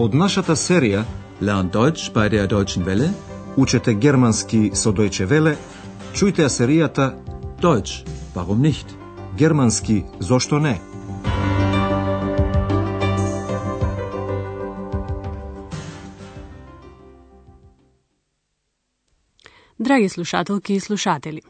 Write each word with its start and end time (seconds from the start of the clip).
Од 0.00 0.14
нашата 0.16 0.54
серија 0.56 1.02
Learn 1.44 1.68
Deutsch 1.68 2.12
bei 2.12 2.30
der 2.32 2.46
Deutschen 2.48 2.86
Welle. 2.86 3.10
Учете 3.56 3.94
германски 3.94 4.70
со 4.74 4.92
Deutsche 4.92 5.26
Welle, 5.28 5.56
чујте 6.16 6.40
ја 6.40 6.48
серијата 6.48 7.10
Deutsch, 7.60 8.08
warum 8.34 8.62
nicht? 8.64 8.86
Германски 9.36 10.04
зошто 10.20 10.58
не? 10.58 10.80
Драги 19.78 20.08
слушателки 20.08 20.74
и 20.74 20.80
слушатели, 20.80 21.42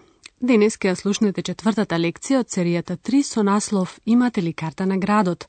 денес 0.43 0.75
ќе 0.75 0.91
ја 0.91 0.95
слушнете 0.95 1.43
четвртата 1.43 1.95
лекција 1.95 2.41
од 2.41 2.49
серијата 2.51 2.97
3 2.97 3.23
со 3.23 3.43
наслов 3.43 4.01
Имате 4.07 4.43
ли 4.43 4.53
карта 4.53 4.87
на 4.87 4.99
градот? 4.99 5.47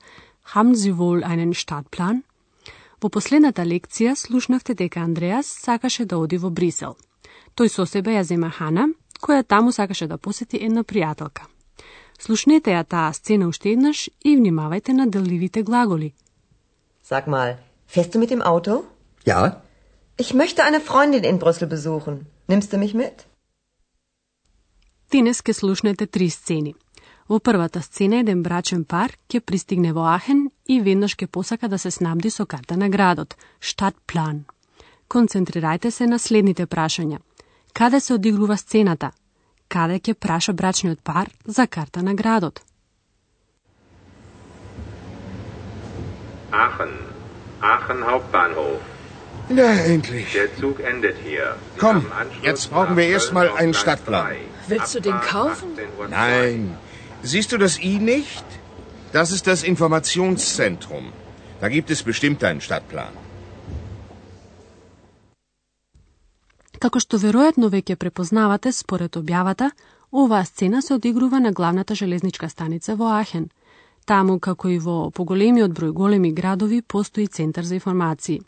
Haben 0.54 0.76
Sie 0.76 0.94
wohl 0.94 1.24
einen 1.24 1.54
Stadtplan? 1.54 2.22
Во 3.02 3.10
последната 3.10 3.64
лекција 3.66 4.16
слушнавте 4.16 4.74
дека 4.74 5.02
Андреас 5.02 5.48
сакаше 5.48 6.06
да 6.06 6.18
оди 6.18 6.38
во 6.38 6.50
Брисел. 6.50 6.98
Тој 7.58 7.68
со 7.68 7.86
себе 7.86 8.14
ја 8.14 8.24
зема 8.24 8.50
Хана, 8.50 8.88
која 9.22 9.44
таму 9.44 9.72
сакаше 9.72 10.08
да 10.08 10.18
посети 10.18 10.58
една 10.62 10.84
пријателка. 10.84 11.50
Слушнете 12.20 12.72
ја 12.72 12.86
таа 12.86 13.14
сцена 13.14 13.48
уште 13.48 13.74
еднаш 13.74 14.10
и 14.24 14.38
внимавајте 14.38 14.94
на 14.94 15.08
деливите 15.08 15.64
глаголи. 15.64 16.14
Sag 17.04 17.28
mal, 17.28 17.58
fährst 17.88 18.14
du 18.14 18.20
mit 18.20 18.30
dem 18.30 18.42
Auto? 18.42 18.86
Ja, 19.26 19.62
Ich 20.18 20.34
möchte 20.34 20.64
eine 20.64 20.82
Freundin 20.82 21.24
in 21.24 21.40
Brüssel 21.40 21.68
besuchen. 21.68 22.16
Nimmst 22.48 22.72
du 22.72 22.78
mich 22.78 22.94
mit? 22.94 23.26
Денес 25.12 25.42
ке 25.42 25.54
слушнете 25.54 26.06
три 26.06 26.30
сцени. 26.30 26.76
Во 27.32 27.40
првата 27.40 27.80
сцена 27.80 28.18
еден 28.20 28.42
брачен 28.44 28.82
пар 28.84 29.14
ќе 29.32 29.40
пристигне 29.40 29.92
во 29.96 30.04
Ахен 30.14 30.40
и 30.74 30.82
веднаш 30.88 31.14
ќе 31.16 31.28
посака 31.36 31.70
да 31.72 31.78
се 31.80 31.92
снабди 31.96 32.30
со 32.30 32.46
карта 32.46 32.76
на 32.76 32.90
градот, 32.96 33.38
штатплан. 33.62 34.42
Концентрирајте 35.08 35.92
се 35.92 36.08
на 36.12 36.20
следните 36.20 36.66
прашања. 36.68 37.22
Каде 37.74 38.00
се 38.00 38.14
одигрува 38.18 38.58
сцената? 38.58 39.12
Каде 39.70 40.02
ќе 40.04 40.14
праша 40.14 40.54
брачниот 40.54 41.00
пар 41.04 41.32
за 41.46 41.68
карта 41.68 42.04
на 42.04 42.16
градот? 42.16 42.60
Aachen. 46.52 46.94
Aachen 47.62 48.04
Hauptbahnhof. 48.12 48.80
na 49.50 49.72
endlich. 49.96 50.32
Der 50.34 50.54
Zug 50.60 50.80
endet 50.80 51.18
hier. 51.24 51.56
Sie 51.56 51.80
Komm, 51.80 52.06
jetzt 52.44 52.72
brauchen 52.72 52.98
wir 52.98 53.06
nach 53.06 53.14
erst 53.16 53.34
mal 53.34 53.48
Köln 53.48 53.58
einen 53.58 53.74
Stadtplan. 53.74 54.26
3. 54.26 54.38
Willst 54.68 54.96
du 54.96 55.00
den 55.00 55.20
kaufen? 55.22 55.70
18 55.78 56.00
Uhr 56.00 56.08
Nein. 56.10 56.78
Siehst 57.24 57.52
du 57.52 57.58
das 57.58 57.78
I 57.80 58.00
nicht? 58.00 58.46
Das 59.14 59.32
ist 59.32 59.46
das 59.46 59.62
Informationszentrum. 59.64 61.12
Da 61.60 61.70
gibt 61.70 61.92
es 61.92 62.02
bestimmt 62.02 62.44
einen 62.44 62.62
Stadtplan. 62.62 63.14
Како 66.82 66.98
што 66.98 67.20
веројатно 67.22 67.70
веќе 67.70 67.96
препознавате 68.02 68.72
според 68.74 69.18
објавата, 69.20 69.70
оваа 70.12 70.46
сцена 70.46 70.82
се 70.82 70.94
одигрува 70.94 71.40
на 71.40 71.52
главната 71.52 71.96
железничка 71.96 72.50
станица 72.50 72.96
во 72.96 73.12
Ахен. 73.20 73.52
Таму, 74.06 74.40
како 74.40 74.70
и 74.70 74.80
во 74.80 75.12
поголемиот 75.12 75.72
број 75.78 75.92
големи 75.92 76.34
градови, 76.34 76.82
постои 76.82 77.28
центар 77.28 77.64
за 77.64 77.76
информации. 77.76 78.42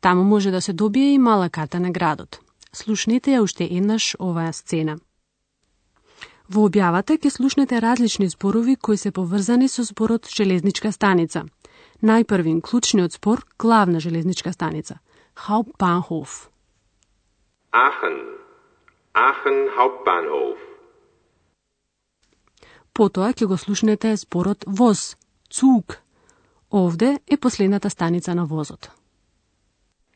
Таму 0.00 0.24
може 0.24 0.50
да 0.50 0.60
се 0.60 0.72
добие 0.72 1.14
и 1.14 1.18
мала 1.18 1.48
карта 1.48 1.80
на 1.80 1.90
градот. 1.90 2.40
Слушнете 2.72 3.30
ја 3.30 3.42
уште 3.42 3.68
еднаш 3.70 4.16
оваа 4.18 4.52
сцена. 4.52 4.98
Во 6.50 6.64
објавата 6.66 7.14
ќе 7.14 7.30
слушнете 7.30 7.78
различни 7.78 8.26
зборови 8.28 8.74
кои 8.76 8.96
се 8.98 9.12
поврзани 9.14 9.68
со 9.68 9.84
зборот 9.86 10.26
железничка 10.26 10.90
станица. 10.92 11.44
Најпрвин 12.02 12.58
клучниот 12.60 13.12
збор 13.14 13.44
главна 13.58 14.00
железничка 14.00 14.52
станица. 14.52 14.98
Hauptbahnhof. 15.46 16.50
Aachen. 17.70 18.16
Aachen 19.14 19.58
Hauptbahnhof. 19.78 20.58
Потоа 22.92 23.30
ќе 23.30 23.46
го 23.46 23.56
слушнете 23.56 24.16
зборот 24.16 24.66
воз, 24.66 25.16
цуг. 25.50 26.02
Овде 26.70 27.18
е 27.30 27.36
последната 27.36 27.90
станица 27.90 28.34
на 28.34 28.44
возот. 28.44 28.90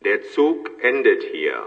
Der 0.02 0.18
Zug 0.34 0.66
endet 0.82 1.22
hier. 1.30 1.62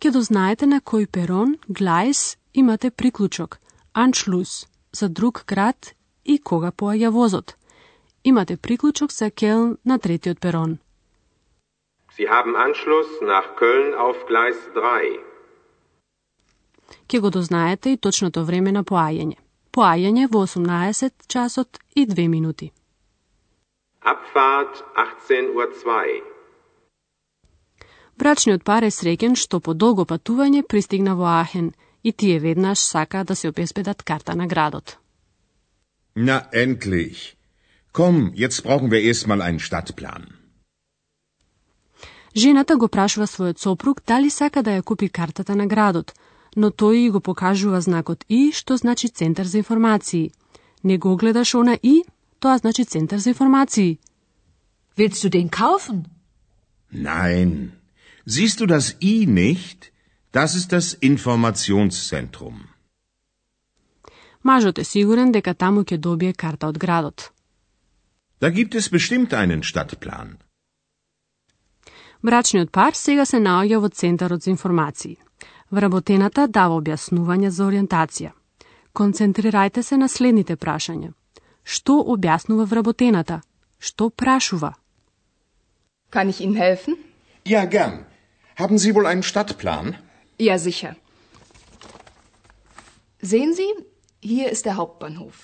Ќе 0.00 0.10
дознаете 0.12 0.66
на 0.66 0.80
кој 0.80 1.06
перон, 1.08 1.56
глајс, 1.68 2.36
имате 2.54 2.90
приклучок, 2.90 3.58
аншлус, 3.92 4.66
за 4.92 5.08
друг 5.08 5.44
град 5.46 5.94
и 6.24 6.38
кога 6.38 6.70
поаѓа 6.70 7.10
возот. 7.10 7.56
Имате 8.24 8.56
приклучок 8.56 9.12
за 9.12 9.30
Келн 9.30 9.76
на 9.84 9.98
третиот 9.98 10.40
перон. 10.40 10.78
Sie 12.16 12.28
haben 12.28 12.54
Anschluss 12.54 13.10
nach 13.22 13.48
Köln 13.58 13.94
auf 13.98 14.16
Gleis 14.28 14.58
3. 14.74 15.18
Ќе 17.08 17.20
го 17.20 17.30
дознаете 17.30 17.90
и 17.90 17.96
точното 17.96 18.44
време 18.44 18.72
на 18.72 18.84
поаѓање. 18.84 19.36
Поаѓање 19.72 20.28
во 20.32 20.46
18 20.46 21.26
часот 21.26 21.78
и 21.96 22.06
2 22.06 22.28
минути. 22.28 22.70
Abfahrt 24.00 24.84
18 24.94 25.50
Uhr 25.58 25.68
2. 25.84 26.22
Брачниот 28.16 28.62
пар 28.64 28.84
е 28.84 28.94
среќен 28.94 29.34
што 29.34 29.58
по 29.60 29.74
долго 29.74 30.04
патување 30.04 30.62
пристигна 30.62 31.16
во 31.18 31.26
Ахен 31.42 31.72
и 32.04 32.12
тие 32.12 32.38
веднаш 32.38 32.78
сака 32.78 33.24
да 33.24 33.36
се 33.36 33.48
обезбедат 33.48 34.02
карта 34.02 34.36
на 34.36 34.46
градот. 34.46 34.98
Na 36.16 36.38
endlich. 36.52 37.36
Komm, 37.92 38.32
jetzt 38.34 38.62
brauchen 38.64 38.90
wir 38.92 39.02
erst 39.10 39.26
mal 39.26 39.40
einen 39.42 39.58
Stadtplan. 39.58 40.22
Жената 42.36 42.76
го 42.76 42.88
прашува 42.88 43.26
својот 43.26 43.58
сопруг 43.58 44.02
дали 44.06 44.30
сака 44.30 44.62
да 44.62 44.70
ја 44.70 44.82
купи 44.82 45.08
картата 45.08 45.54
на 45.54 45.66
градот, 45.66 46.14
но 46.56 46.70
тој 46.70 47.06
и 47.06 47.10
го 47.10 47.20
покажува 47.20 47.80
знакот 47.80 48.24
И, 48.28 48.52
што 48.52 48.76
значи 48.76 49.08
Центар 49.08 49.46
за 49.46 49.58
информации. 49.58 50.32
Не 50.82 50.98
го 50.98 51.16
гледаш 51.16 51.54
она 51.54 51.78
И, 51.82 52.04
тоа 52.40 52.58
значи 52.58 52.84
Центар 52.84 53.18
за 53.18 53.30
информации. 53.30 53.98
Willst 54.96 55.22
du 55.24 55.30
den 55.30 55.48
kaufen? 55.50 56.04
Nein. 56.92 57.72
Siehst 58.26 58.60
du 58.60 58.66
das 58.66 58.96
I 59.00 59.26
nicht? 59.26 59.93
Das 60.34 60.56
ist 60.56 60.72
das 60.72 60.86
Informationszentrum. 61.00 62.54
Мажот 64.42 64.78
е 64.78 64.84
сигурен 64.84 65.32
дека 65.32 65.54
таму 65.54 65.84
ќе 65.84 65.96
добие 65.96 66.32
карта 66.32 66.66
од 66.66 66.78
градот. 66.78 67.30
Da 68.40 68.50
gibt 68.50 68.74
es 68.74 68.88
bestimmt 68.90 69.32
einen 69.32 69.62
Stadtplan. 69.62 70.28
Брачниот 72.22 72.72
пар 72.72 72.92
сега 72.94 73.24
се 73.24 73.36
наоѓа 73.36 73.78
во 73.78 73.88
Центарот 73.88 74.42
за 74.42 74.50
информации. 74.50 75.16
Вработената 75.70 76.48
дава 76.48 76.74
објаснување 76.80 77.48
за 77.48 77.64
ориентација. 77.64 78.30
Концентрирајте 78.94 79.82
се 79.82 79.96
на 79.96 80.08
следните 80.08 80.56
прашања. 80.56 81.12
Што 81.64 81.92
објаснува 82.14 82.66
вработената? 82.66 83.40
Што 83.78 84.10
прашува? 84.10 84.74
Kann 86.10 86.28
ich 86.28 86.40
Ihnen 86.40 86.56
helfen? 86.56 86.96
Ja, 87.44 87.64
gern. 87.66 88.04
Haben 88.56 88.78
Sie 88.78 88.94
wohl 88.94 89.06
einen 89.06 89.22
Stadtplan? 89.22 90.03
Ja, 90.37 90.57
sicher. 90.57 90.95
Sehen 93.21 93.53
Sie, 93.53 93.71
hier 94.21 94.49
ist 94.49 94.65
der 94.65 94.75
Hauptbahnhof. 94.77 95.37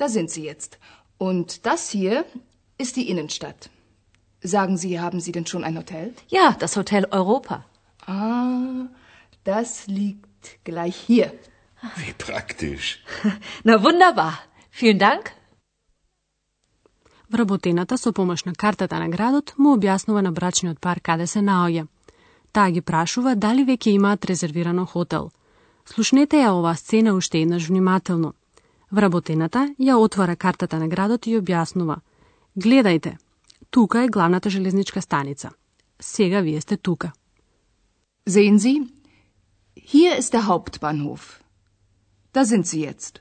Da 0.00 0.08
sind 0.08 0.30
Sie 0.30 0.44
jetzt. 0.44 0.78
Und 1.18 1.66
das 1.66 1.88
hier 1.90 2.24
ist 2.78 2.96
die 2.96 3.08
Innenstadt. 3.08 3.70
Sagen 4.42 4.76
Sie, 4.76 5.00
haben 5.00 5.20
Sie 5.20 5.32
denn 5.32 5.46
schon 5.46 5.64
ein 5.64 5.78
Hotel? 5.78 6.14
Ja, 6.28 6.56
das 6.58 6.76
Hotel 6.76 7.06
Europa. 7.10 7.64
Ah, 8.06 8.86
das 9.44 9.86
liegt 9.86 10.64
gleich 10.64 10.96
hier. 10.96 11.32
Wie 11.96 12.12
praktisch. 12.12 13.02
Na 13.64 13.82
wunderbar. 13.82 14.34
Vielen 14.70 14.98
Dank. 14.98 15.32
Вработената 17.30 17.98
со 17.98 18.12
помош 18.12 18.44
на 18.44 18.52
картата 18.54 18.98
на 18.98 19.08
градот 19.08 19.54
му 19.58 19.74
објаснува 19.76 20.20
на 20.22 20.32
брачниот 20.32 20.80
пар 20.80 21.00
каде 21.00 21.26
се 21.26 21.40
наоѓа. 21.40 21.86
Таа 22.51 22.71
ги 22.71 22.81
прашува 22.81 23.35
дали 23.35 23.63
веќе 23.65 23.95
имаат 23.95 24.25
резервирано 24.25 24.85
хотел. 24.85 25.31
Слушнете 25.85 26.43
ја 26.43 26.51
оваа 26.51 26.75
сцена 26.75 27.13
уште 27.15 27.41
еднаш 27.41 27.67
внимателно. 27.69 28.33
Вработената 28.91 29.69
ја 29.79 29.95
отвара 29.95 30.35
картата 30.35 30.79
на 30.79 30.87
градот 30.87 31.27
и 31.27 31.37
објаснува. 31.39 32.01
Гледајте, 32.57 33.17
тука 33.69 34.03
е 34.03 34.07
главната 34.07 34.49
железничка 34.49 35.01
станица. 35.01 35.51
Сега 35.99 36.41
вие 36.41 36.61
сте 36.61 36.77
тука. 36.77 37.11
Sehen 38.27 38.57
Sie, 38.57 38.87
hier 39.75 40.17
ist 40.19 40.33
der 40.33 40.45
Hauptbahnhof. 40.47 41.41
Da 42.33 42.45
sind 42.45 42.65
Sie 42.65 42.81
jetzt. 42.85 43.19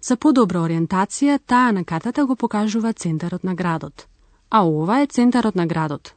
За 0.00 0.16
подобра 0.16 0.60
ориентација, 0.60 1.38
таа 1.46 1.72
на 1.72 1.84
картата 1.84 2.26
го 2.26 2.36
покажува 2.36 2.92
центарот 2.92 3.44
на 3.44 3.54
градот. 3.54 4.06
А 4.50 4.62
ова 4.66 5.00
е 5.00 5.06
центарот 5.06 5.54
на 5.54 5.66
градот. 5.66 6.14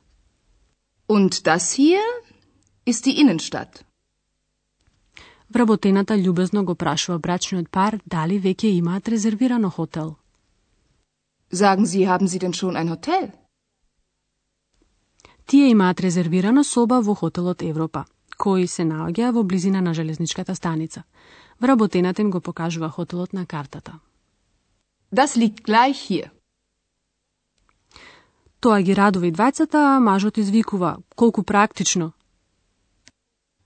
Und 1.15 1.31
das 1.47 1.63
hier 1.73 2.01
ist 2.85 3.05
die 3.05 3.15
Innenstadt. 3.21 3.83
Вработената 5.49 6.13
љубезно 6.13 6.63
го 6.63 6.75
прашува 6.75 7.17
брачниот 7.17 7.69
пар 7.69 7.97
дали 8.05 8.37
веќе 8.39 8.69
имаат 8.77 9.09
резервирано 9.09 9.69
хотел. 9.69 10.15
Sagen 11.51 11.85
Sie, 11.85 12.05
haben 12.07 12.27
Sie 12.27 12.39
denn 12.39 12.53
schon 12.53 12.75
ein 12.77 12.89
Hotel? 12.89 13.31
Тие 15.45 15.71
имаат 15.71 15.99
резервирана 15.99 16.63
соба 16.63 17.01
во 17.01 17.15
хотелот 17.15 17.63
Европа, 17.63 18.05
кој 18.37 18.67
се 18.67 18.83
наоѓа 18.83 19.31
во 19.33 19.43
близина 19.43 19.81
на 19.81 19.93
железничката 19.93 20.55
станица. 20.55 21.03
Вработената 21.59 22.21
им 22.21 22.29
го 22.29 22.39
покажува 22.39 22.89
хотелот 22.89 23.33
на 23.33 23.45
картата. 23.45 23.99
Das 25.11 25.35
liegt 25.35 25.63
gleich 25.63 25.97
hier. 26.09 26.29
Тоа 28.59 28.81
ги 28.81 28.95
радува 28.95 29.27
и 29.27 29.31
двајцата, 29.31 29.95
а 29.95 29.99
мажот 29.99 30.37
извикува. 30.37 30.97
Колку 31.15 31.43
практично. 31.43 32.11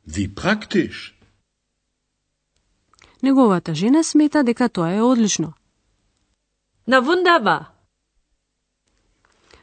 Wie 0.05 0.27
praktisch. 0.27 1.13
Неговата 3.21 3.73
жена 3.75 4.03
смета 4.03 4.43
дека 4.43 4.69
тоа 4.69 4.93
е 4.93 5.01
одлично. 5.01 5.53
Na 6.87 7.01
wunderbar. 7.01 7.65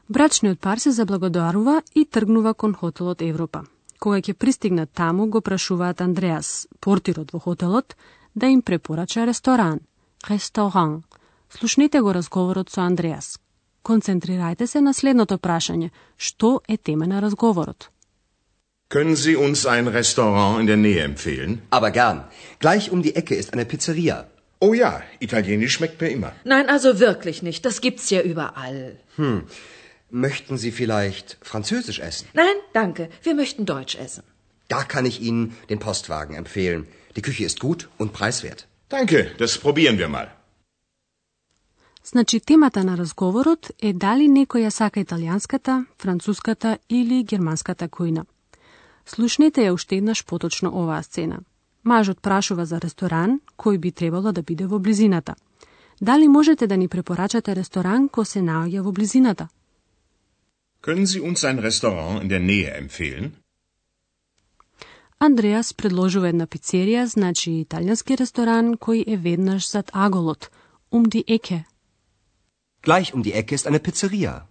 Брачниот 0.09 0.61
пар 0.61 0.79
се 0.79 0.91
заблагодарува 0.91 1.82
и 1.94 2.05
тргнува 2.05 2.55
кон 2.55 2.75
хотелот 2.75 3.23
Европа. 3.23 3.65
Кога 4.00 4.17
ќе 4.19 4.32
пристигнат 4.35 4.91
таму, 4.91 5.27
го 5.27 5.41
прашуваат 5.41 6.00
Андреас, 6.00 6.67
портирот 6.81 7.31
во 7.32 7.38
хотелот, 7.38 7.97
да 8.35 8.47
им 8.47 8.62
препорача 8.62 9.27
ресторан. 9.27 9.81
Ресторан. 10.31 11.03
Слушнете 11.50 12.00
го 12.00 12.15
разговорот 12.15 12.71
со 12.71 12.81
Андреас. 12.81 13.38
Концентрирајте 13.83 14.65
се 14.68 14.81
на 14.81 14.94
следното 14.94 15.38
прашање. 15.38 15.89
Што 16.18 16.62
е 16.68 16.77
тема 16.77 17.07
на 17.07 17.21
разговорот? 17.21 17.89
Können 18.89 19.15
Sie 19.15 19.36
uns 19.36 19.65
ein 19.65 19.88
Restaurant 19.88 20.59
in 20.62 20.68
der 20.68 20.77
Nähe 20.77 21.03
empfehlen? 21.03 21.62
Aber 21.69 21.92
gern. 21.92 22.24
Gleich 22.59 22.92
um 22.92 23.01
die 23.01 23.15
Ecke 23.15 23.36
ist 23.36 23.53
eine 23.53 23.65
Pizzeria. 23.65 24.25
Oh 24.59 24.74
ja, 24.74 25.01
italienisch 25.19 25.74
schmeckt 25.74 26.01
mir 26.01 26.09
immer. 26.09 26.31
Nein, 26.44 26.69
also 26.69 27.00
wirklich 27.00 27.42
nicht. 27.44 27.65
Das 27.65 27.81
gibt's 27.81 28.09
ja 28.09 28.21
überall. 28.21 28.97
Möchten 30.09 30.57
Sie 30.57 30.71
vielleicht 30.71 31.38
Französisch 31.42 32.00
essen? 32.00 32.27
Nein, 32.33 32.57
danke. 32.74 33.09
Wir 33.24 33.36
möchten 33.36 33.65
Deutsch 33.65 33.95
essen. 33.95 34.24
Da 34.68 34.83
kann 34.83 35.06
ich 35.06 35.21
Ihnen 35.21 35.56
den 35.69 35.80
Postwagen 35.80 36.36
empfehlen. 36.36 36.88
Die 37.15 37.21
Küche 37.21 37.44
ist 37.44 37.59
gut 37.59 37.89
und 37.97 38.13
preiswert. 38.13 38.68
Danke, 38.89 39.31
das 39.38 39.57
probieren 39.57 39.97
wir 39.97 40.07
mal. 40.07 40.27
Значи 42.05 42.41
темата 42.41 42.85
на 42.85 42.97
разговорот 42.97 43.70
е 43.79 43.93
дали 43.93 44.29
некој 44.29 44.67
ја 44.67 44.70
сака 44.70 45.00
италијанската, 45.00 45.85
француската 45.99 46.79
или 46.88 47.23
германската 47.23 47.88
кујна. 47.88 48.25
Слушнете 49.06 49.61
ја 49.67 49.75
уште 49.75 49.97
еднаш 49.97 50.25
поточно 50.25 50.70
оваа 50.73 51.02
сцена. 51.02 51.41
Мажот 51.85 52.20
прашува 52.20 52.64
за 52.64 52.81
ресторан 52.81 53.41
кој 53.56 53.79
би 53.79 53.93
требало 53.93 54.32
да 54.32 54.43
биде 54.43 54.67
во 54.67 54.79
близината. 54.79 55.35
Дали 56.00 56.29
можете 56.29 56.67
да 56.67 56.76
ни 56.76 56.88
препорачате 56.88 57.55
ресторан 57.55 58.08
кој 58.08 58.25
се 58.25 58.41
наоѓа 58.41 58.81
во 58.81 58.93
близината? 58.93 59.49
Können 60.82 61.06
Sie 61.06 61.20
uns 61.20 61.44
ein 61.44 61.58
Restaurant 61.61 62.23
in 62.23 62.29
der 62.29 62.41
Nähe 62.41 62.73
empfehlen? 62.79 63.32
Андреас 65.19 65.75
предложува 65.75 66.29
една 66.29 66.46
пицерија, 66.46 67.05
значи 67.05 67.50
италијански 67.50 68.17
ресторан 68.17 68.76
кој 68.76 69.05
е 69.06 69.17
веднаш 69.17 69.70
зад 69.70 69.91
аголот, 69.93 70.49
um 70.91 71.05
die 71.05 71.25
Ecke. 71.29 71.64
Gleich 72.82 73.12
um 73.15 73.23
die 73.23 73.32
Ecke 73.32 73.55
ist 73.55 73.67
eine 73.67 73.81
Pizzeria. 73.81 74.47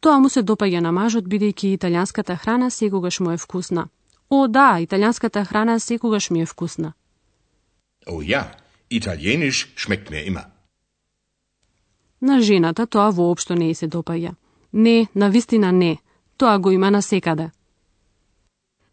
Тоа 0.00 0.18
му 0.20 0.28
се 0.28 0.42
допаѓа 0.42 0.80
на 0.80 0.92
мажот 0.92 1.24
бидејќи 1.24 1.72
италијанската 1.76 2.36
храна 2.36 2.70
секогаш 2.70 3.20
му 3.20 3.30
е 3.32 3.36
вкусна. 3.36 3.88
О, 4.30 4.46
да, 4.48 4.76
италијанската 4.80 5.44
храна 5.44 5.80
секогаш 5.80 6.30
ми 6.30 6.42
е 6.42 6.46
вкусна. 6.46 6.92
Oh 8.06 8.22
ja, 8.22 8.44
italienisch 8.90 9.66
schmeckt 9.76 10.10
mir 10.10 10.26
immer. 10.28 10.44
На 12.20 12.40
жената 12.40 12.86
тоа 12.86 13.10
воопшто 13.10 13.54
не 13.54 13.70
ѝ 13.70 13.74
се 13.74 13.88
допаѓа. 13.88 14.34
Не, 14.72 15.08
на 15.14 15.30
вистина 15.30 15.72
не. 15.72 15.98
Тоа 16.36 16.58
го 16.58 16.70
има 16.70 16.90
на 16.90 17.02
секаде. 17.02 17.50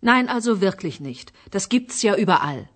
Nein, 0.03 0.27
also 0.27 0.59
wirklich 0.59 0.99
nicht. 0.99 1.33
Das 1.51 1.69
gibt's 1.69 2.03
ja 2.03 2.15
überall. 2.17 2.72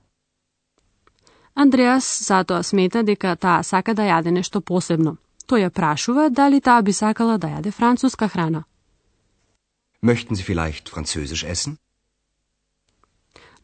Андреас 1.57 2.05
затоа 2.27 2.63
смета 2.63 3.01
дека 3.03 3.35
таа 3.35 3.63
сака 3.63 3.93
да 3.97 4.03
јаде 4.05 4.29
нешто 4.29 4.61
посебно. 4.61 5.17
Тој 5.49 5.63
ја 5.65 5.69
прашува 5.73 6.29
дали 6.29 6.61
таа 6.61 6.83
би 6.85 6.93
сакала 6.93 7.37
да 7.37 7.47
јаде 7.47 7.71
француска 7.71 8.27
храна. 8.27 8.63
Möchten 10.01 10.35
Sie 10.37 10.45
vielleicht 10.45 10.89
Französisch 10.93 11.43
essen? 11.53 11.77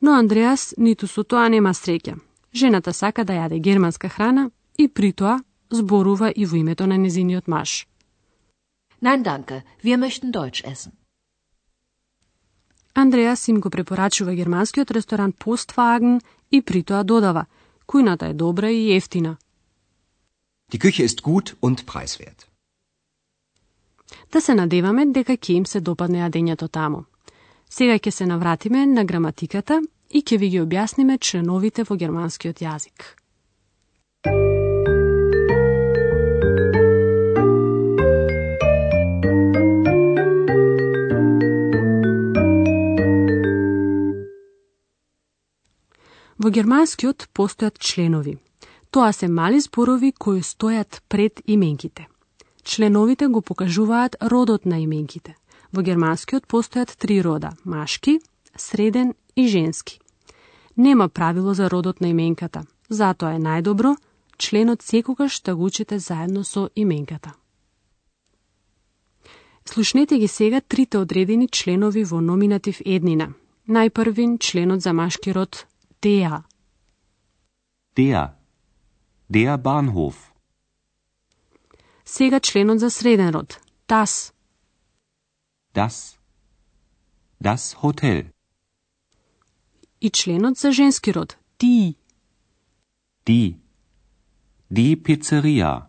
Но 0.01 0.17
Андреас 0.17 0.73
ниту 0.77 1.07
со 1.07 1.23
тоа 1.23 1.49
нема 1.49 1.69
среќа. 1.69 2.17
Жената 2.53 2.93
сака 2.93 3.23
да 3.23 3.33
јаде 3.33 3.61
германска 3.61 4.09
храна 4.09 4.49
и 4.77 4.87
при 4.87 5.13
тоа 5.13 5.43
зборува 5.69 6.31
и 6.31 6.45
во 6.45 6.57
името 6.57 6.87
на 6.87 6.97
незиниот 6.97 7.47
маж. 7.47 7.87
Nein, 9.01 9.21
danke. 9.23 9.61
Wir 9.83 9.97
möchten 9.97 10.31
Deutsch 10.31 10.65
essen. 10.65 10.91
Андреас 12.95 13.47
им 13.47 13.61
го 13.61 13.69
препорачува 13.69 14.33
германскиот 14.33 14.91
ресторан 14.91 15.33
Postwagen 15.33 16.21
и 16.51 16.61
при 16.61 16.83
тоа 16.83 17.03
додава 17.03 17.45
Кујната 17.93 18.29
е 18.29 18.33
добра 18.33 18.71
и 18.71 18.95
ефтина. 18.95 19.37
Die 20.71 20.79
Küche 20.79 21.03
ist 21.03 21.21
gut 21.21 21.55
und 21.61 21.85
preiswert. 21.85 22.47
Да 24.31 24.41
се 24.41 24.55
надеваме 24.55 25.05
дека 25.05 25.33
ќе 25.37 25.51
им 25.53 25.65
се 25.65 25.79
допадне 25.79 26.23
јадењето 26.23 26.67
таму. 26.67 27.05
Сега 27.69 27.93
ќе 27.93 28.11
се 28.11 28.25
навратиме 28.25 28.85
на 28.85 29.05
граматиката 29.05 29.81
и 30.09 30.21
ќе 30.21 30.37
ви 30.37 30.49
ги 30.49 30.61
објасниме 30.61 31.19
членовите 31.19 31.83
во 31.83 31.95
германскиот 31.95 32.65
јазик. 32.65 33.22
Во 46.43 46.49
германскиот 46.51 47.29
постојат 47.31 47.77
членови. 47.79 48.33
Тоа 48.91 49.13
се 49.15 49.29
мали 49.31 49.61
зборови 49.63 50.09
кои 50.11 50.41
стојат 50.43 50.99
пред 51.07 51.39
именките. 51.47 52.07
Членовите 52.63 53.27
го 53.27 53.41
покажуваат 53.41 54.17
родот 54.19 54.65
на 54.65 54.81
именките. 54.83 55.37
Во 55.71 55.81
германскиот 55.81 56.43
постојат 56.43 56.97
три 56.99 57.21
рода– 57.23 57.53
машки, 57.63 58.19
среден 58.57 59.13
и 59.35 59.47
женски. 59.47 59.99
Нема 60.75 61.07
правило 61.07 61.53
за 61.53 61.69
родот 61.69 62.01
на 62.01 62.11
именката, 62.11 62.65
затоа 62.89 63.35
е 63.35 63.39
најдобро 63.39 63.95
членот 64.37 64.81
секогаш 64.81 65.39
да 65.39 65.55
го 65.55 65.63
учите 65.63 65.99
заедно 65.99 66.43
со 66.43 66.69
именката. 66.75 67.33
Слушнете 69.65 70.19
ги 70.19 70.27
сега 70.27 70.61
трите 70.61 70.97
одредени 70.97 71.47
членови 71.47 72.03
во 72.03 72.19
номинатив 72.21 72.81
еднина. 72.85 73.33
Најпрвин 73.69 74.39
членот 74.39 74.81
за 74.81 74.93
машки 74.93 75.31
род 75.31 75.67
der. 76.03 76.43
Der. 77.97 78.37
Der 79.29 79.57
Bahnhof. 79.57 80.33
Сега 82.05 82.39
членот 82.39 82.79
за 82.79 82.89
среден 82.89 83.29
род. 83.29 83.61
Das. 83.87 84.33
Das. 85.73 86.17
Das 87.43 87.75
Hotel. 87.81 88.31
И 90.01 90.09
членот 90.11 90.57
за 90.57 90.71
женски 90.71 91.11
род. 91.11 91.37
Die. 91.59 91.95
Die. 93.25 93.55
Die 94.71 94.95
Pizzeria. 95.03 95.81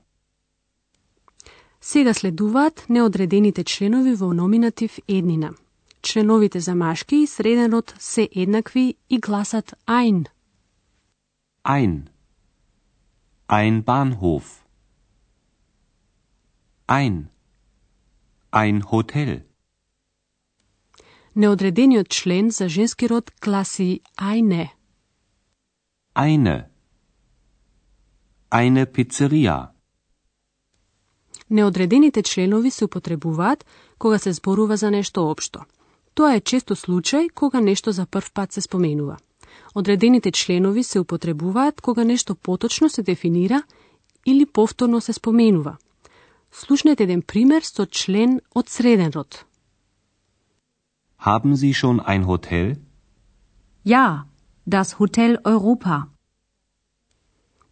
Сега 1.80 2.14
следуваат 2.14 2.86
неодредените 2.88 3.64
членови 3.64 4.14
во 4.14 4.32
номинатив 4.32 4.98
еднина. 5.08 5.54
Членовите 6.04 6.60
за 6.60 6.74
машки 6.74 7.16
и 7.16 7.26
среден 7.26 7.72
род 7.72 7.94
се 7.98 8.28
еднакви 8.32 8.94
и 9.10 9.18
гласат 9.18 9.74
ein. 9.86 10.26
Ein. 11.64 11.92
Ein 13.48 13.82
Bahnhof. 13.82 14.46
Ein. 16.88 17.16
Ein 18.52 18.82
Hotel. 18.92 19.42
Неодредениот 21.36 22.08
член 22.08 22.50
за 22.50 22.68
женски 22.68 23.04
род 23.06 23.26
гласи 23.44 24.00
eine. 24.32 24.64
Eine. 26.14 26.56
Eine 28.50 28.84
Pizzeria. 28.94 29.70
Неодредените 31.50 32.22
членови 32.22 32.70
се 32.70 32.84
употребуваат 32.84 33.66
кога 33.98 34.18
се 34.18 34.32
зборува 34.32 34.76
за 34.76 34.90
нешто 34.90 35.30
општо. 35.30 35.60
Тоа 36.14 36.36
е 36.38 36.40
често 36.40 36.74
случај 36.78 37.32
кога 37.34 37.60
нешто 37.60 37.92
за 37.92 38.06
прв 38.06 38.32
пат 38.32 38.52
се 38.52 38.60
споменува. 38.60 39.16
Одредените 39.74 40.30
членови 40.32 40.82
се 40.82 41.00
употребуваат 41.00 41.80
кога 41.80 42.04
нешто 42.04 42.34
поточно 42.34 42.88
се 42.88 43.02
дефинира 43.02 43.62
или 44.26 44.46
повторно 44.46 45.00
се 45.00 45.12
споменува. 45.12 45.76
Слушнете 46.52 47.02
еден 47.02 47.22
пример 47.22 47.62
со 47.62 47.86
член 47.86 48.40
од 48.54 48.68
среден 48.68 49.10
род. 49.10 49.44
Haben 51.18 51.56
Sie 51.56 51.74
schon 51.74 52.00
ein 52.06 52.24
Hotel? 52.24 52.76
Ja, 53.84 54.26
das 54.66 54.94
Hotel 54.98 55.38
Europa. 55.44 56.06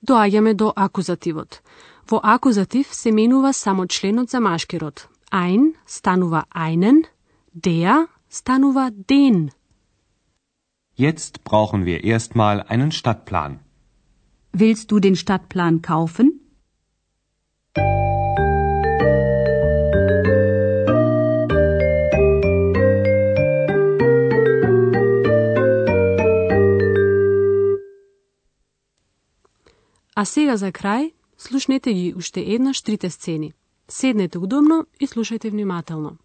Доаѓаме 0.03 0.55
до 0.55 0.73
акузативот. 0.77 1.63
Во 2.11 2.21
акузатив 2.23 2.95
се 2.95 3.13
менува 3.13 3.53
само 3.53 3.87
членот 3.87 4.31
за 4.31 4.41
машки 4.41 4.79
род. 4.79 5.09
Ein 5.31 5.75
станува 5.87 6.45
einen, 6.55 7.05
der 7.55 8.09
станува 8.39 8.91
den. 9.13 9.51
Jetzt 11.07 11.45
brauchen 11.45 11.85
wir 11.85 11.99
erstmal 12.05 12.57
einen 12.73 12.91
Stadtplan. 12.99 13.61
Willst 14.53 14.91
du 14.91 15.01
den 15.01 15.17
Stadtplan 15.17 15.83
kaufen? 15.83 16.29
А 30.15 30.25
сега 30.25 30.57
за 30.57 30.71
крај, 30.73 31.13
слушнете 31.37 31.93
ги 31.93 32.15
уште 32.17 32.41
еднаш 32.41 32.83
трите 32.83 33.11
сцени. 33.11 33.53
Седнете 33.89 34.39
удобно 34.39 34.87
и 35.01 35.07
слушајте 35.07 35.51
внимателно. 35.51 36.19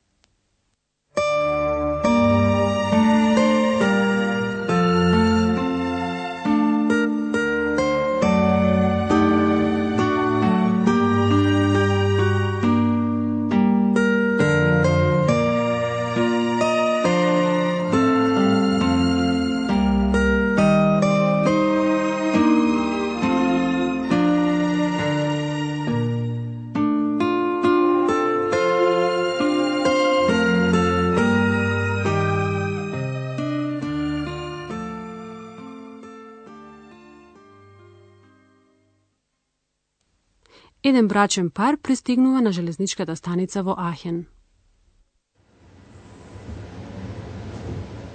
Еден 40.86 41.08
брачен 41.08 41.50
пар 41.50 41.76
пристигнува 41.82 42.40
на 42.40 42.52
железничката 42.52 43.16
станица 43.16 43.62
во 43.62 43.74
Ахен. 43.78 44.26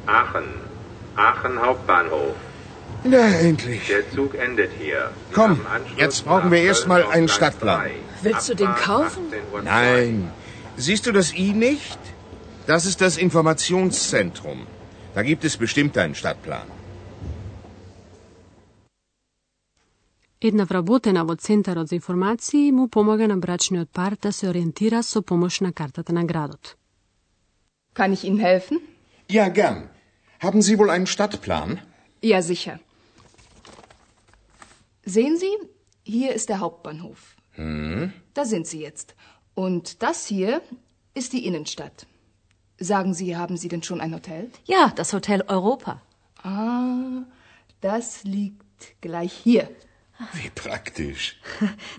Aachen. 0.07 0.47
Aachen 1.17 1.55
Hauptbahnhof. 1.65 2.35
Na, 3.03 3.25
endlich. 3.49 3.87
Der 3.87 4.09
Zug 4.15 4.35
endet 4.35 4.71
hier. 4.79 5.01
Sie 5.29 5.35
Komm, 5.35 5.51
haben 5.51 5.67
Anschluss 5.75 5.99
jetzt 6.03 6.25
brauchen 6.25 6.51
wir 6.51 6.59
nach 6.59 6.67
erst 6.69 6.87
mal 6.87 7.01
Köln 7.01 7.13
einen 7.13 7.29
auf 7.29 7.37
Gleis 7.37 7.37
Stadtplan. 7.37 7.79
3. 7.81 7.91
Willst 8.23 8.49
du 8.49 8.55
den 8.55 8.67
Abfahrt 8.67 8.85
kaufen? 8.85 9.23
18.02 9.31 9.53
Uhr. 9.53 9.61
Nein. 9.63 10.31
Siehst 10.77 11.05
du 11.05 11.11
das 11.11 11.33
I 11.33 11.53
nicht? 11.53 11.99
Das 12.65 12.85
ist 12.85 12.99
das 13.01 13.17
Informationszentrum. 13.17 14.59
Da 15.15 15.21
gibt 15.23 15.43
es 15.49 15.57
bestimmt 15.57 15.97
einen 15.97 16.15
Stadtplan. 16.15 16.67
Една 20.41 20.65
вработена 20.65 21.25
во 21.25 21.35
Центарот 21.35 21.87
за 21.89 21.95
информации 21.95 22.71
му 22.71 22.87
помага 22.87 23.27
на 23.27 23.37
брачниот 23.37 23.89
пар 23.89 24.17
да 24.21 24.31
се 24.33 24.49
ориентира 24.49 25.03
со 25.03 25.21
помош 25.21 25.59
на 25.61 25.73
картата 25.73 26.13
на 26.13 26.23
градот. 26.25 26.77
Kann 27.95 28.13
ich 28.13 28.23
Ihnen 28.23 28.39
helfen? 28.39 28.77
Ja, 29.29 29.49
gern. 29.49 29.89
Haben 30.39 30.61
Sie 30.61 30.77
wohl 30.79 30.91
einen 30.91 31.07
Stadtplan? 31.07 31.79
Ja, 32.21 32.41
sicher. 32.41 32.77
Sehen 35.15 35.35
Sie, 35.37 35.53
hier 36.03 36.31
ist 36.37 36.49
der 36.49 36.59
Hauptbahnhof. 36.59 37.19
Da 38.37 38.45
sind 38.45 38.67
Sie 38.67 38.81
jetzt. 38.87 39.15
Und 39.55 40.03
das 40.03 40.27
hier 40.27 40.61
ist 41.15 41.33
die 41.33 41.43
Innenstadt. 41.47 42.05
Sagen 42.79 43.13
Sie, 43.15 43.35
haben 43.35 43.57
Sie 43.57 43.69
denn 43.69 43.81
schon 43.81 44.01
ein 44.01 44.13
Hotel? 44.13 44.51
Ja, 44.65 44.93
das 44.95 45.13
Hotel 45.13 45.41
Europa. 45.47 45.93
Ah, 46.43 47.23
das 47.81 48.23
liegt 48.23 49.01
gleich 49.01 49.33
hier. 49.33 49.65
Wie 50.33 50.49
praktisch. 50.49 51.37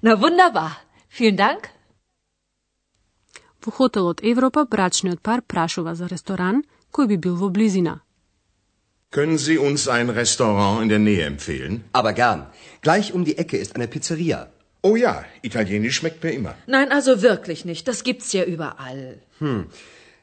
Na 0.02 0.20
wunderbar. 0.20 0.72
Vielen 1.08 1.36
Dank. 1.36 1.70
Во 3.64 3.70
хотелот 3.72 4.22
Европа 4.22 4.64
брачниот 4.64 5.20
пар 5.20 5.42
прашува 5.42 5.94
за 5.94 6.06
ресторан 6.06 6.64
кој 6.92 7.06
би 7.08 7.16
бил 7.16 7.36
во 7.36 7.48
близина. 7.48 8.00
Können 9.10 9.38
Sie 9.38 9.58
uns 9.58 9.88
ein 9.88 10.10
Restaurant 10.10 10.82
in 10.82 10.88
der 10.88 10.98
Nähe 10.98 11.24
empfehlen? 11.24 11.84
Aber 11.92 12.12
gern. 12.12 12.46
Gleich 12.82 13.12
um 13.14 13.24
die 13.24 13.38
Ecke 13.38 13.56
ist 13.56 13.74
eine 13.74 13.88
Pizzeria. 13.88 14.48
Oh 14.82 14.96
ja, 14.96 15.24
italienisch 15.42 15.96
schmeckt 15.96 16.22
mir 16.22 16.32
immer. 16.32 16.54
Nein, 16.66 16.92
also 16.92 17.22
wirklich 17.22 17.64
nicht. 17.64 17.88
Das 17.88 18.04
gibt's 18.04 18.32
ja 18.32 18.44
überall. 18.44 19.20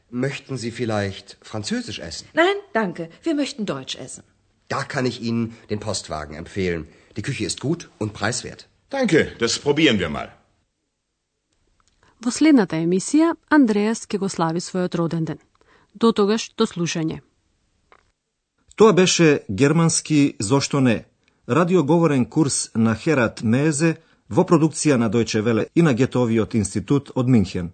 Möchten 0.10 0.58
Sie 0.58 0.72
vielleicht 0.72 1.38
Französisch 1.42 2.00
essen? 2.00 2.28
Nein, 2.34 2.56
danke. 2.74 3.10
Wir 3.24 3.36
möchten 3.36 3.66
Deutsch 3.66 3.96
essen. 3.96 4.24
Da 4.70 4.84
kann 4.84 5.06
ich 5.06 5.22
Ihnen 5.22 5.56
den 5.70 5.80
Postwagen 5.80 6.36
empfehlen. 6.36 6.88
Die 7.17 7.23
Küche 7.23 7.45
ist 7.45 7.61
gut 7.61 7.89
und 7.99 8.13
preiswert. 8.13 8.69
Danke, 8.91 9.33
das 9.39 9.59
probieren 9.59 9.99
wir 9.99 10.09
mal. 10.09 10.29
Во 12.21 12.31
следната 12.31 12.77
емисија 12.77 13.33
Андреас 13.49 14.05
ќе 14.07 14.19
го 14.21 14.29
слави 14.29 14.61
својот 14.61 14.97
роден 15.01 15.25
ден. 15.25 15.39
До 15.95 16.13
тогаш, 16.13 16.51
до 16.59 16.67
слушање. 16.67 17.21
Тоа 18.77 18.93
беше 18.93 19.41
германски 19.49 20.37
Зошто 20.39 20.81
не? 20.81 21.05
Радиоговорен 21.49 22.27
курс 22.27 22.71
на 22.75 22.95
Херат 22.95 23.43
Мезе 23.43 23.97
во 24.29 24.45
продукција 24.45 24.97
на 24.97 25.11
Дојче 25.11 25.41
Веле 25.43 25.67
и 25.75 25.83
на 25.83 25.95
Гетовиот 25.95 26.55
институт 26.55 27.11
од 27.15 27.29
Минхен. 27.29 27.73